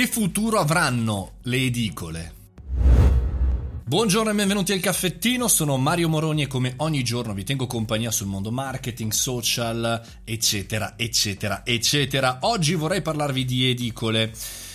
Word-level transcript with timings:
Che 0.00 0.06
futuro 0.06 0.58
avranno 0.58 1.32
le 1.42 1.58
edicole? 1.58 2.34
Buongiorno 3.84 4.30
e 4.30 4.34
benvenuti 4.34 4.72
al 4.72 4.80
caffettino, 4.80 5.46
sono 5.46 5.76
Mario 5.76 6.08
Moroni 6.08 6.40
e 6.40 6.46
come 6.46 6.72
ogni 6.78 7.02
giorno 7.02 7.34
vi 7.34 7.44
tengo 7.44 7.66
compagnia 7.66 8.10
sul 8.10 8.28
mondo 8.28 8.50
marketing, 8.50 9.12
social, 9.12 10.02
eccetera, 10.24 10.94
eccetera, 10.96 11.66
eccetera. 11.66 12.38
Oggi 12.40 12.76
vorrei 12.76 13.02
parlarvi 13.02 13.44
di 13.44 13.68
edicole 13.68 14.32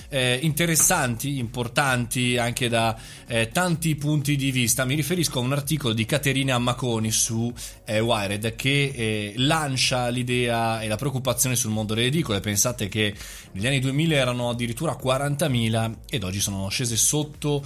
eh, 0.10 0.39
interessanti, 0.41 1.38
importanti 1.38 2.38
anche 2.38 2.70
da 2.70 2.98
eh, 3.27 3.50
tanti 3.50 3.95
punti 3.95 4.36
di 4.36 4.52
vista. 4.52 4.86
Mi 4.86 4.95
riferisco 4.95 5.39
a 5.39 5.43
un 5.43 5.52
articolo 5.52 5.93
di 5.93 6.05
Caterina 6.05 6.57
Macconi 6.57 7.12
su 7.12 7.52
eh, 7.86 8.00
Wired 8.00 8.55
che 8.55 8.91
eh, 8.95 9.34
lancia 9.38 10.07
l'idea 10.09 10.81
e 10.81 10.88
la 10.88 10.95
preoccupazione 10.95 11.55
sul 11.55 11.71
mondo 11.71 11.94
delle 11.94 12.07
edicole. 12.07 12.39
Pensate 12.39 12.88
che 12.88 13.13
negli 13.52 13.68
anni 13.68 13.80
2000 13.80 14.16
erano 14.16 14.49
addirittura 14.49 14.98
40.000 15.02 15.94
ed 16.09 16.23
oggi 16.23 16.40
sono 16.40 16.67
scese 16.70 16.95
sotto 16.95 17.63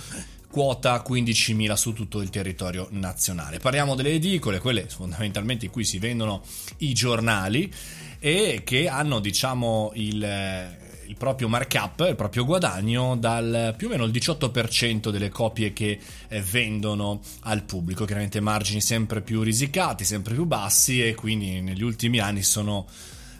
quota 0.50 1.04
15.000 1.08 1.74
su 1.74 1.94
tutto 1.94 2.22
il 2.22 2.30
territorio 2.30 2.88
nazionale. 2.92 3.60
Parliamo 3.60 3.96
delle 3.96 4.12
edicole, 4.12 4.60
quelle 4.60 4.88
fondamentalmente 4.88 5.66
in 5.66 5.72
cui 5.72 5.86
si 5.86 6.00
vendono 6.00 6.42
i 6.78 6.94
giornali 6.94 7.72
e 8.20 8.62
che 8.66 8.88
hanno 8.88 9.20
diciamo 9.20 9.92
il 9.94 10.78
il 11.10 11.16
proprio 11.18 11.48
markup, 11.48 12.06
il 12.08 12.16
proprio 12.16 12.46
guadagno 12.46 13.16
dal 13.18 13.74
più 13.76 13.88
o 13.88 13.90
meno 13.90 14.04
il 14.04 14.12
18% 14.12 15.10
delle 15.10 15.30
copie 15.30 15.74
che 15.74 16.00
eh, 16.28 16.42
vendono 16.42 17.22
al 17.42 17.64
pubblico, 17.64 18.06
chiaramente 18.06 18.40
margini 18.40 18.80
sempre 18.80 19.22
più 19.22 19.42
risicati, 19.42 20.06
sempre 20.06 20.36
più 20.36 20.46
bassi 20.46 21.04
e 21.04 21.16
quindi 21.16 21.62
negli 21.62 21.82
ultimi 21.82 22.20
anni 22.20 22.44
sono 22.44 22.86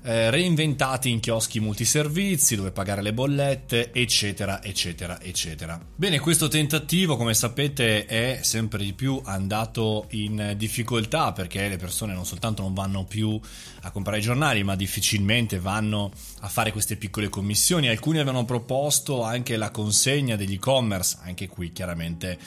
eh, 0.04 0.30
reinventati 0.30 1.10
in 1.10 1.20
chioschi 1.20 1.60
multiservizi 1.60 2.56
dove 2.56 2.72
pagare 2.72 3.02
le 3.02 3.14
bollette, 3.14 3.92
eccetera, 3.92 4.64
eccetera, 4.64 5.22
eccetera. 5.22 5.80
Bene, 5.96 6.20
questo 6.20 6.48
tentativo, 6.48 7.18
come 7.18 7.34
sapete, 7.34 8.06
è 8.06 8.40
sempre 8.42 8.84
di 8.84 8.94
più 8.94 9.22
andato 9.24 10.08
in 10.12 10.54
difficoltà 10.58 11.32
perché 11.32 11.68
le 11.68 11.78
persone 11.78 12.14
non 12.14 12.26
soltanto 12.26 12.62
non 12.62 12.74
vanno 12.74 13.06
più 13.06 13.40
a 13.82 13.92
comprare 13.92 14.20
i 14.20 14.22
giornali, 14.22 14.64
ma 14.64 14.76
difficilmente 14.76 15.60
vanno 15.60 16.12
a 16.42 16.48
fare 16.48 16.72
queste 16.72 16.96
piccole 16.96 17.30
commissioni. 17.30 17.88
Alcuni 17.88 18.20
avevano 18.20 18.46
proposto 18.46 19.24
anche 19.24 19.58
la 19.58 19.72
consegna 19.72 20.36
degli 20.36 20.54
e-commerce, 20.54 21.18
anche 21.24 21.48
qui 21.48 21.72
chiaramente 21.72 22.38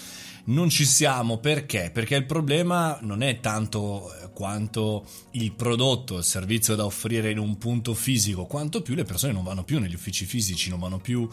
non 0.45 0.69
ci 0.69 0.85
siamo 0.85 1.39
perché? 1.39 1.91
Perché 1.93 2.17
il 2.17 2.27
problema 2.27 2.99
non 3.03 3.23
è 3.23 3.39
tanto 3.41 4.13
eh, 4.13 4.31
quanto 4.33 5.07
il 5.33 5.53
prodotto, 5.53 6.19
il 6.19 6.25
servizio 6.25 6.75
da 6.75 6.85
offrire 6.85 7.31
in 7.31 7.39
un 7.39 7.59
punto 7.59 7.95
fisico, 7.95 8.47
quanto 8.47 8.83
più 8.83 8.95
le 8.95 9.05
persone 9.05 9.33
non 9.33 9.45
vanno 9.45 9.63
più 9.63 9.79
negli 9.79 9.95
uffici 9.95 10.25
fisici, 10.25 10.71
non 10.71 10.81
vanno 10.81 10.99
più 10.99 11.29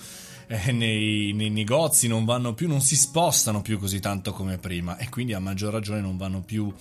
eh, 0.47 0.71
nei, 0.71 1.33
nei, 1.33 1.49
negozi, 1.49 2.07
non 2.07 2.25
vanno 2.25 2.53
più, 2.53 2.67
non 2.67 2.81
si 2.81 2.95
spostano 2.95 3.61
più 3.61 3.79
così 3.79 3.99
tanto 3.99 4.31
come 4.31 4.57
prima 4.57 4.97
e 4.97 5.09
quindi 5.09 5.33
a 5.33 5.39
maggior 5.39 5.73
ragione 5.73 6.01
non 6.01 6.17
vanno 6.17 6.41
più 6.41 6.71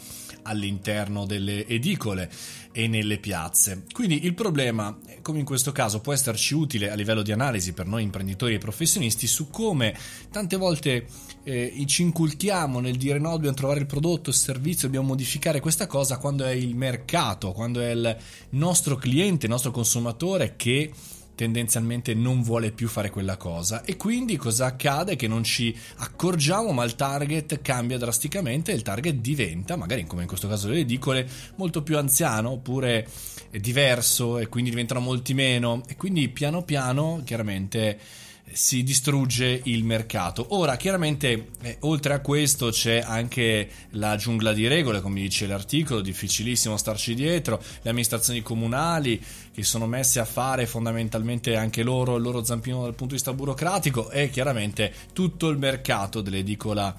all'interno 0.43 1.27
delle 1.27 1.67
edicole 1.67 2.31
e 2.73 2.89
nelle 2.89 3.19
piazze. 3.19 3.85
Quindi 3.93 4.25
il 4.25 4.35
problema, 4.35 4.97
come 5.23 5.41
in 5.41 5.45
questo 5.45 5.73
caso, 5.73 6.01
può 6.01 6.13
esserci 6.13 6.55
utile 6.55 6.91
a 6.91 6.95
livello 6.95 7.23
di 7.23 7.33
analisi 7.33 7.73
per 7.73 7.87
noi 7.87 8.03
imprenditori 8.03 8.55
e 8.55 8.59
professionisti 8.59 9.27
su 9.27 9.51
come 9.51 9.97
tante 10.31 10.57
volte 10.57 11.07
eh, 11.45 11.85
ci 11.87 12.03
inculchiamo 12.19 12.81
nel 12.81 12.97
dire 12.97 13.21
no, 13.21 13.31
dobbiamo 13.31 13.55
trovare 13.55 13.79
il 13.79 13.87
prodotto, 13.87 14.31
il 14.31 14.37
servizio, 14.37 14.89
dobbiamo 14.89 15.07
modificare 15.07 15.61
questa 15.61 15.87
cosa 15.87 16.19
quando 16.19 16.45
è 16.45 16.51
il 16.51 16.75
mercato, 16.75 17.53
quando 17.53 17.81
è 17.81 17.91
il 17.91 18.17
nostro 18.51 18.97
cliente, 18.97 19.47
il 19.47 19.53
nostro 19.53 19.71
consumatore 19.71 20.55
che 20.57 20.91
tendenzialmente 21.37 22.15
non 22.15 22.43
vuole 22.43 22.73
più 22.73 22.89
fare 22.89 23.11
quella 23.11 23.37
cosa 23.37 23.85
e 23.85 23.97
quindi 23.97 24.37
cosa 24.37 24.67
accade? 24.67 25.15
Che 25.15 25.29
non 25.29 25.45
ci 25.45 25.73
accorgiamo 25.99 26.73
ma 26.73 26.83
il 26.83 26.97
target 26.97 27.63
cambia 27.63 27.97
drasticamente 27.97 28.73
e 28.73 28.75
il 28.75 28.83
target 28.83 29.15
diventa, 29.15 29.77
magari 29.77 30.05
come 30.05 30.23
in 30.23 30.29
questo 30.29 30.49
caso 30.49 30.69
le 30.69 30.81
edicole, 30.81 31.29
molto 31.55 31.85
più 31.85 31.97
anziano 31.97 32.51
oppure 32.51 33.07
diverso 33.53 34.39
e 34.39 34.49
quindi 34.49 34.71
diventano 34.71 34.99
molti 34.99 35.35
meno 35.35 35.83
e 35.87 35.95
quindi 35.95 36.29
piano 36.31 36.65
piano 36.65 37.23
chiaramente 37.25 38.27
si 38.53 38.83
distrugge 38.83 39.61
il 39.65 39.85
mercato. 39.85 40.47
Ora, 40.51 40.77
chiaramente, 40.77 41.49
eh, 41.63 41.77
oltre 41.81 42.15
a 42.15 42.21
questo 42.21 42.71
c'è 42.71 43.01
anche 43.05 43.69
la 43.91 44.17
giungla 44.17 44.53
di 44.53 44.67
regole, 44.67 45.01
come 45.01 45.21
dice 45.21 45.47
l'articolo, 45.47 46.01
difficilissimo 46.01 46.77
starci 46.77 47.15
dietro, 47.15 47.63
le 47.83 47.91
amministrazioni 47.91 48.43
comunali 48.43 49.23
che 49.53 49.63
sono 49.63 49.87
messe 49.87 50.21
a 50.21 50.25
fare 50.25 50.67
fondamentalmente 50.67 51.57
anche 51.57 51.83
loro 51.83 52.17
il 52.17 52.23
loro 52.23 52.45
zampino 52.45 52.83
dal 52.83 52.95
punto 52.95 53.07
di 53.07 53.15
vista 53.15 53.33
burocratico 53.33 54.11
e 54.11 54.31
chiaramente 54.31 54.93
tutto 55.13 55.49
il 55.49 55.59
mercato 55.59 56.21
dell'edicola 56.21 56.95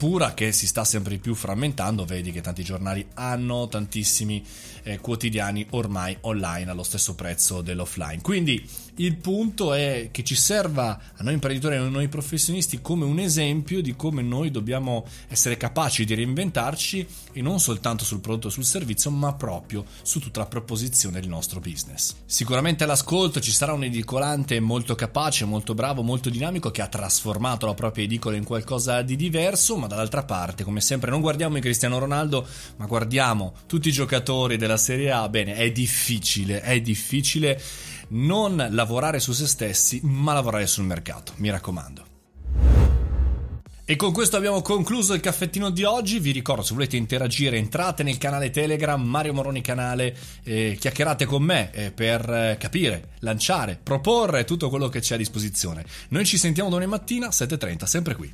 pura 0.00 0.32
che 0.32 0.50
si 0.52 0.66
sta 0.66 0.82
sempre 0.82 1.18
più 1.18 1.34
frammentando, 1.34 2.06
vedi 2.06 2.32
che 2.32 2.40
tanti 2.40 2.64
giornali 2.64 3.06
hanno 3.16 3.68
tantissimi 3.68 4.42
eh, 4.84 4.98
quotidiani 4.98 5.66
ormai 5.72 6.16
online 6.22 6.70
allo 6.70 6.82
stesso 6.82 7.14
prezzo 7.14 7.60
dell'offline. 7.60 8.22
Quindi 8.22 8.66
il 8.94 9.16
punto 9.16 9.74
è 9.74 10.08
che 10.10 10.24
ci 10.24 10.34
serva 10.34 10.98
a 11.14 11.22
noi 11.22 11.34
imprenditori 11.34 11.74
e 11.74 11.78
a 11.78 11.88
noi 11.88 12.08
professionisti 12.08 12.80
come 12.80 13.04
un 13.04 13.18
esempio 13.18 13.82
di 13.82 13.94
come 13.94 14.22
noi 14.22 14.50
dobbiamo 14.50 15.04
essere 15.28 15.58
capaci 15.58 16.06
di 16.06 16.14
reinventarci 16.14 17.06
e 17.32 17.42
non 17.42 17.60
soltanto 17.60 18.02
sul 18.02 18.20
prodotto 18.20 18.48
e 18.48 18.52
sul 18.52 18.64
servizio, 18.64 19.10
ma 19.10 19.34
proprio 19.34 19.84
su 20.00 20.18
tutta 20.18 20.40
la 20.40 20.46
proposizione 20.46 21.20
del 21.20 21.28
nostro 21.28 21.60
business. 21.60 22.14
Sicuramente 22.24 22.84
all'ascolto 22.84 23.38
ci 23.38 23.52
sarà 23.52 23.74
un 23.74 23.84
edicolante 23.84 24.58
molto 24.60 24.94
capace, 24.94 25.44
molto 25.44 25.74
bravo, 25.74 26.00
molto 26.00 26.30
dinamico 26.30 26.70
che 26.70 26.80
ha 26.80 26.88
trasformato 26.88 27.66
la 27.66 27.74
propria 27.74 28.04
edicola 28.04 28.36
in 28.36 28.44
qualcosa 28.44 29.02
di 29.02 29.16
diverso, 29.16 29.76
ma 29.76 29.88
dall'altra 29.90 30.22
parte, 30.22 30.64
come 30.64 30.80
sempre, 30.80 31.10
non 31.10 31.20
guardiamo 31.20 31.56
il 31.56 31.62
Cristiano 31.62 31.98
Ronaldo, 31.98 32.46
ma 32.76 32.86
guardiamo 32.86 33.54
tutti 33.66 33.88
i 33.88 33.92
giocatori 33.92 34.56
della 34.56 34.76
Serie 34.76 35.10
A. 35.10 35.28
Bene, 35.28 35.56
è 35.56 35.70
difficile, 35.72 36.60
è 36.62 36.80
difficile 36.80 37.60
non 38.10 38.68
lavorare 38.70 39.18
su 39.18 39.32
se 39.32 39.46
stessi, 39.46 40.00
ma 40.02 40.32
lavorare 40.32 40.66
sul 40.66 40.84
mercato, 40.84 41.32
mi 41.36 41.50
raccomando. 41.50 42.10
E 43.90 43.96
con 43.96 44.12
questo 44.12 44.36
abbiamo 44.36 44.62
concluso 44.62 45.14
il 45.14 45.20
caffettino 45.20 45.68
di 45.68 45.82
oggi. 45.82 46.20
Vi 46.20 46.30
ricordo, 46.30 46.62
se 46.62 46.74
volete 46.74 46.96
interagire, 46.96 47.56
entrate 47.56 48.04
nel 48.04 48.18
canale 48.18 48.50
Telegram, 48.50 49.02
Mario 49.02 49.32
Moroni 49.32 49.62
Canale, 49.62 50.16
eh, 50.44 50.76
chiacchierate 50.78 51.24
con 51.24 51.42
me 51.42 51.72
eh, 51.72 51.90
per 51.90 52.30
eh, 52.30 52.56
capire, 52.56 53.14
lanciare, 53.18 53.80
proporre 53.82 54.44
tutto 54.44 54.68
quello 54.68 54.88
che 54.88 55.00
c'è 55.00 55.14
a 55.14 55.18
disposizione. 55.18 55.84
Noi 56.10 56.24
ci 56.24 56.38
sentiamo 56.38 56.70
domani 56.70 56.88
mattina, 56.88 57.30
7.30, 57.30 57.84
sempre 57.84 58.14
qui. 58.14 58.32